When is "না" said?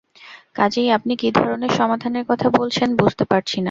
3.55-3.59